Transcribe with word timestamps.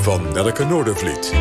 van 0.00 0.32
Nelke 0.32 0.64
Noordervliet. 0.64 1.32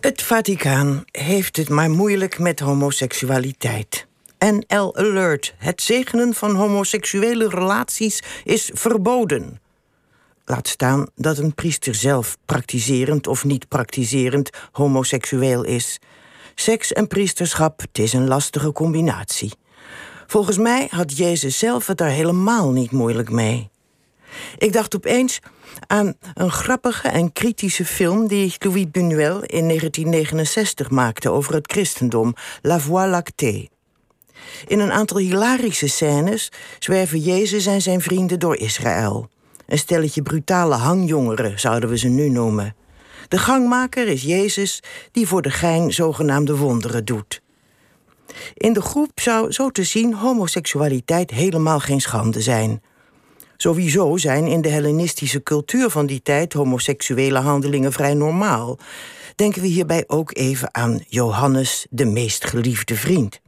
Het 0.00 0.22
Vaticaan 0.22 1.04
heeft 1.10 1.56
het 1.56 1.68
maar 1.68 1.90
moeilijk 1.90 2.38
met 2.38 2.60
homoseksualiteit. 2.60 4.06
NL 4.38 4.96
Alert. 4.96 5.54
Het 5.58 5.82
zegenen 5.82 6.34
van 6.34 6.54
homoseksuele 6.54 7.48
relaties 7.48 8.22
is 8.44 8.70
verboden. 8.74 9.60
Laat 10.44 10.68
staan 10.68 11.06
dat 11.14 11.38
een 11.38 11.54
priester 11.54 11.94
zelf 11.94 12.36
praktiserend 12.44 13.26
of 13.26 13.44
niet 13.44 13.68
praktiserend 13.68 14.50
homoseksueel 14.72 15.64
is. 15.64 16.00
Seks 16.54 16.92
en 16.92 17.06
priesterschap, 17.06 17.80
het 17.80 17.98
is 17.98 18.12
een 18.12 18.28
lastige 18.28 18.72
combinatie. 18.72 19.52
Volgens 20.26 20.58
mij 20.58 20.86
had 20.90 21.16
Jezus 21.16 21.58
zelf 21.58 21.86
het 21.86 21.98
daar 21.98 22.08
helemaal 22.08 22.70
niet 22.70 22.90
moeilijk 22.90 23.30
mee. 23.30 23.70
Ik 24.58 24.72
dacht 24.72 24.96
opeens 24.96 25.38
aan 25.86 26.14
een 26.34 26.50
grappige 26.50 27.08
en 27.08 27.32
kritische 27.32 27.84
film 27.84 28.28
die 28.28 28.54
Louis 28.58 28.84
Buñuel 28.84 29.46
in 29.46 29.66
1969 29.68 30.90
maakte 30.90 31.30
over 31.30 31.54
het 31.54 31.72
christendom, 31.72 32.34
La 32.62 32.80
Voie 32.80 33.06
lactée. 33.06 33.70
In 34.66 34.80
een 34.80 34.92
aantal 34.92 35.18
hilarische 35.18 35.88
scènes 35.88 36.52
zwerven 36.78 37.18
Jezus 37.18 37.66
en 37.66 37.82
zijn 37.82 38.00
vrienden 38.00 38.38
door 38.38 38.56
Israël. 38.56 39.28
Een 39.66 39.78
stelletje 39.78 40.22
brutale 40.22 40.74
hangjongeren 40.74 41.60
zouden 41.60 41.88
we 41.88 41.98
ze 41.98 42.08
nu 42.08 42.28
noemen. 42.28 42.74
De 43.28 43.38
gangmaker 43.38 44.08
is 44.08 44.22
Jezus, 44.22 44.82
die 45.12 45.26
voor 45.26 45.42
de 45.42 45.50
gein 45.50 45.92
zogenaamde 45.92 46.56
wonderen 46.56 47.04
doet. 47.04 47.40
In 48.54 48.72
de 48.72 48.82
groep 48.82 49.10
zou 49.14 49.52
zo 49.52 49.70
te 49.70 49.84
zien 49.84 50.14
homoseksualiteit 50.14 51.30
helemaal 51.30 51.80
geen 51.80 52.00
schande 52.00 52.40
zijn. 52.40 52.82
Sowieso 53.56 54.16
zijn 54.16 54.46
in 54.46 54.60
de 54.60 54.68
Hellenistische 54.68 55.42
cultuur 55.42 55.90
van 55.90 56.06
die 56.06 56.22
tijd 56.22 56.52
homoseksuele 56.52 57.38
handelingen 57.38 57.92
vrij 57.92 58.14
normaal. 58.14 58.78
Denken 59.34 59.62
we 59.62 59.66
hierbij 59.66 60.04
ook 60.06 60.36
even 60.36 60.74
aan 60.74 61.04
Johannes, 61.08 61.86
de 61.90 62.04
meest 62.04 62.44
geliefde 62.44 62.94
vriend. 62.94 63.40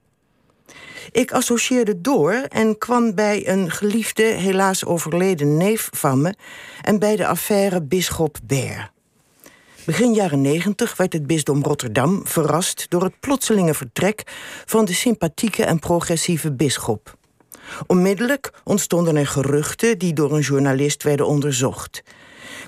Ik 1.13 1.33
associeerde 1.33 2.01
door 2.01 2.33
en 2.33 2.79
kwam 2.79 3.15
bij 3.15 3.49
een 3.49 3.71
geliefde, 3.71 4.23
helaas 4.23 4.85
overleden 4.85 5.57
neef 5.57 5.89
van 5.93 6.21
me 6.21 6.35
en 6.83 6.99
bij 6.99 7.17
de 7.17 7.27
affaire 7.27 7.83
Bisschop 7.83 8.39
Ber. 8.45 8.91
Begin 9.85 10.15
jaren 10.15 10.41
negentig 10.41 10.97
werd 10.97 11.13
het 11.13 11.27
bisdom 11.27 11.63
Rotterdam 11.63 12.21
verrast 12.25 12.87
door 12.89 13.03
het 13.03 13.21
plotselinge 13.21 13.75
vertrek 13.75 14.23
van 14.67 14.85
de 14.85 14.93
sympathieke 14.93 15.65
en 15.65 15.79
progressieve 15.79 16.53
bisschop. 16.53 17.18
Onmiddellijk 17.87 18.53
ontstonden 18.65 19.17
er 19.17 19.27
geruchten 19.27 19.99
die 19.99 20.13
door 20.13 20.33
een 20.33 20.41
journalist 20.41 21.03
werden 21.03 21.27
onderzocht. 21.27 22.03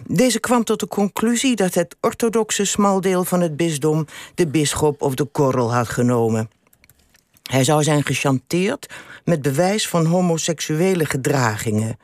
Deze 0.06 0.40
kwam 0.40 0.64
tot 0.64 0.80
de 0.80 0.88
conclusie 0.88 1.56
dat 1.56 1.74
het 1.74 1.96
orthodoxe 2.00 2.64
smaldeel 2.64 3.24
van 3.24 3.40
het 3.40 3.56
bisdom 3.56 4.06
de 4.34 4.46
bisschop 4.46 5.02
of 5.02 5.14
de 5.14 5.24
korrel 5.24 5.74
had 5.74 5.88
genomen. 5.88 6.50
Hij 7.42 7.64
zou 7.64 7.82
zijn 7.82 8.04
gechanteerd 8.04 8.86
met 9.24 9.42
bewijs 9.42 9.88
van 9.88 10.06
homoseksuele 10.06 11.04
gedragingen. 11.04 11.98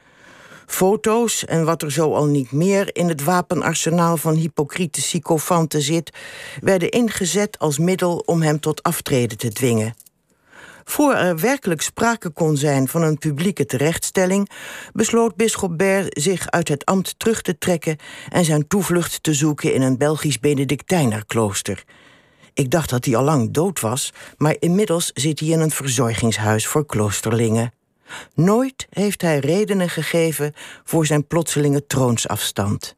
Foto's 0.66 1.44
en 1.44 1.64
wat 1.64 1.83
er 1.83 1.92
zo 1.92 2.14
al 2.14 2.27
niet 2.27 2.53
meer 2.53 2.97
in 2.97 3.08
het 3.08 3.25
wapenarsenaal 3.25 4.16
van 4.16 4.34
hypocriete 4.34 5.03
sycophanten 5.03 5.83
zit, 5.83 6.10
werden 6.60 6.91
ingezet 6.91 7.58
als 7.58 7.78
middel 7.78 8.22
om 8.27 8.42
hem 8.42 8.60
tot 8.60 8.83
aftreden 8.83 9.38
te 9.38 9.53
dwingen. 9.53 9.94
Voor 10.88 11.14
er 11.14 11.38
werkelijk 11.38 11.82
sprake 11.82 12.30
kon 12.30 12.56
zijn 12.56 12.88
van 12.88 13.02
een 13.02 13.18
publieke 13.18 13.66
terechtstelling, 13.66 14.50
besloot 14.92 15.36
bisschop 15.36 15.78
Ber 15.78 16.06
zich 16.08 16.50
uit 16.50 16.68
het 16.68 16.84
ambt 16.84 17.18
terug 17.18 17.42
te 17.42 17.58
trekken 17.58 17.96
en 18.28 18.44
zijn 18.44 18.66
toevlucht 18.66 19.22
te 19.22 19.34
zoeken 19.34 19.74
in 19.74 19.82
een 19.82 19.98
Belgisch 19.98 20.40
Benedictijnerklooster. 20.40 21.84
Ik 22.54 22.70
dacht 22.70 22.91
dat 22.91 23.04
hij 23.04 23.16
al 23.16 23.22
lang 23.22 23.50
dood 23.50 23.80
was, 23.80 24.12
maar 24.36 24.56
inmiddels 24.58 25.10
zit 25.14 25.41
hij 25.41 25.48
in 25.48 25.60
een 25.60 25.70
verzorgingshuis 25.70 26.66
voor 26.66 26.86
kloosterlingen. 26.86 27.72
Nooit 28.34 28.86
heeft 28.91 29.22
hij 29.22 29.38
redenen 29.38 29.88
gegeven 29.88 30.54
voor 30.84 31.06
zijn 31.06 31.26
plotselinge 31.26 31.86
troonsafstand. 31.86 32.96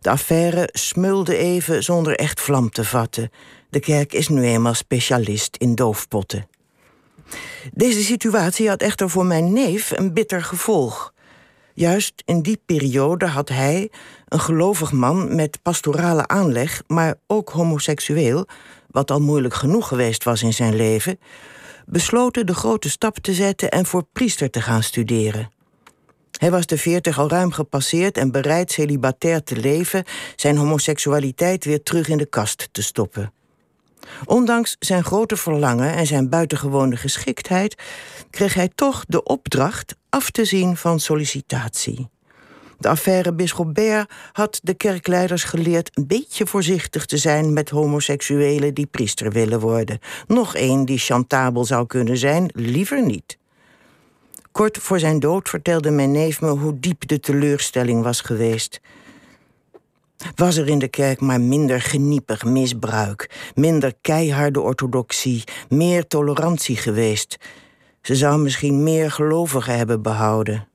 De 0.00 0.10
affaire 0.10 0.68
smulde 0.72 1.36
even 1.36 1.82
zonder 1.82 2.16
echt 2.16 2.40
vlam 2.40 2.70
te 2.70 2.84
vatten. 2.84 3.30
De 3.70 3.80
kerk 3.80 4.12
is 4.12 4.28
nu 4.28 4.42
eenmaal 4.42 4.74
specialist 4.74 5.56
in 5.56 5.74
doofpotten. 5.74 6.49
Deze 7.72 8.02
situatie 8.02 8.68
had 8.68 8.82
echter 8.82 9.10
voor 9.10 9.26
mijn 9.26 9.52
neef 9.52 9.90
een 9.90 10.12
bitter 10.12 10.42
gevolg. 10.42 11.12
Juist 11.74 12.22
in 12.24 12.42
die 12.42 12.62
periode 12.66 13.26
had 13.26 13.48
hij, 13.48 13.90
een 14.28 14.40
gelovig 14.40 14.92
man 14.92 15.34
met 15.34 15.62
pastorale 15.62 16.26
aanleg, 16.26 16.82
maar 16.86 17.14
ook 17.26 17.50
homoseksueel, 17.50 18.46
wat 18.90 19.10
al 19.10 19.20
moeilijk 19.20 19.54
genoeg 19.54 19.88
geweest 19.88 20.24
was 20.24 20.42
in 20.42 20.52
zijn 20.52 20.76
leven, 20.76 21.18
besloten 21.86 22.46
de 22.46 22.54
grote 22.54 22.90
stap 22.90 23.18
te 23.18 23.32
zetten 23.32 23.70
en 23.70 23.86
voor 23.86 24.06
priester 24.12 24.50
te 24.50 24.60
gaan 24.60 24.82
studeren. 24.82 25.50
Hij 26.38 26.50
was 26.50 26.66
de 26.66 26.78
veertig 26.78 27.18
al 27.18 27.28
ruim 27.28 27.52
gepasseerd 27.52 28.16
en 28.16 28.30
bereid 28.30 28.72
celibatair 28.72 29.42
te 29.42 29.56
leven, 29.56 30.04
zijn 30.36 30.56
homoseksualiteit 30.56 31.64
weer 31.64 31.82
terug 31.82 32.08
in 32.08 32.18
de 32.18 32.26
kast 32.26 32.68
te 32.72 32.82
stoppen. 32.82 33.32
Ondanks 34.24 34.76
zijn 34.78 35.04
grote 35.04 35.36
verlangen 35.36 35.94
en 35.94 36.06
zijn 36.06 36.28
buitengewone 36.28 36.96
geschiktheid 36.96 37.74
kreeg 38.30 38.54
hij 38.54 38.70
toch 38.74 39.04
de 39.08 39.22
opdracht 39.22 39.96
af 40.08 40.30
te 40.30 40.44
zien 40.44 40.76
van 40.76 41.00
sollicitatie. 41.00 42.08
De 42.78 42.88
affaire 42.88 43.32
Bisschop 43.32 43.80
had 44.32 44.60
de 44.62 44.74
kerkleiders 44.74 45.44
geleerd 45.44 45.90
een 45.94 46.06
beetje 46.06 46.46
voorzichtig 46.46 47.06
te 47.06 47.16
zijn 47.16 47.52
met 47.52 47.70
homoseksuelen 47.70 48.74
die 48.74 48.86
priester 48.86 49.32
willen 49.32 49.60
worden. 49.60 49.98
Nog 50.26 50.54
één 50.54 50.84
die 50.84 50.98
chantabel 50.98 51.64
zou 51.64 51.86
kunnen 51.86 52.16
zijn, 52.16 52.50
liever 52.54 53.06
niet. 53.06 53.38
Kort 54.52 54.78
voor 54.78 54.98
zijn 54.98 55.20
dood 55.20 55.48
vertelde 55.48 55.90
mijn 55.90 56.10
neef 56.12 56.40
me 56.40 56.48
hoe 56.48 56.80
diep 56.80 57.08
de 57.08 57.20
teleurstelling 57.20 58.02
was 58.02 58.20
geweest. 58.20 58.80
Was 60.34 60.56
er 60.56 60.68
in 60.68 60.78
de 60.78 60.88
kerk 60.88 61.20
maar 61.20 61.40
minder 61.40 61.80
geniepig 61.80 62.44
misbruik, 62.44 63.50
minder 63.54 63.94
keiharde 64.00 64.60
orthodoxie, 64.60 65.44
meer 65.68 66.06
tolerantie 66.06 66.76
geweest? 66.76 67.36
Ze 68.02 68.14
zou 68.16 68.40
misschien 68.40 68.82
meer 68.82 69.10
gelovigen 69.10 69.76
hebben 69.76 70.02
behouden. 70.02 70.68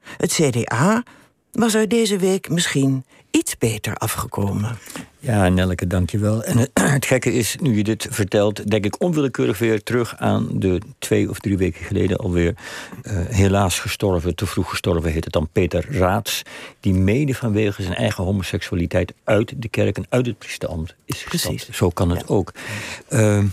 Het 0.00 0.32
CDA 0.32 1.02
was 1.56 1.74
er 1.74 1.88
deze 1.88 2.18
week 2.18 2.48
misschien 2.48 3.04
iets 3.30 3.58
beter 3.58 3.94
afgekomen. 3.94 4.78
Ja, 5.18 5.48
Nelleke, 5.48 5.86
dankjewel. 5.86 6.44
En 6.44 6.58
het, 6.94 7.06
gekke 7.06 7.32
is, 7.32 7.56
nu 7.60 7.76
je 7.76 7.84
dit 7.84 8.06
vertelt, 8.10 8.70
denk 8.70 8.84
ik 8.84 9.02
onwillekeurig 9.02 9.58
weer 9.58 9.82
terug 9.82 10.16
aan 10.16 10.48
de 10.52 10.80
twee 10.98 11.30
of 11.30 11.38
drie 11.38 11.56
weken 11.56 11.84
geleden 11.84 12.16
alweer 12.16 12.54
uh, 13.02 13.12
helaas 13.28 13.78
gestorven, 13.78 14.34
te 14.34 14.46
vroeg 14.46 14.70
gestorven 14.70 15.12
heet 15.12 15.24
het 15.24 15.32
dan, 15.32 15.48
Peter 15.52 15.86
Raads, 15.90 16.42
die 16.80 16.94
mede 16.94 17.34
vanwege 17.34 17.82
zijn 17.82 17.94
eigen 17.94 18.24
homoseksualiteit 18.24 19.12
uit 19.24 19.52
de 19.56 19.68
kerk 19.68 19.96
en 19.96 20.06
uit 20.08 20.26
het 20.26 20.38
priesterambt 20.38 20.94
is 21.04 21.22
gestapt. 21.22 21.54
Precies. 21.54 21.76
Zo 21.76 21.88
kan 21.88 22.10
het 22.10 22.28
ook. 22.28 22.52
Uh, 23.10 23.44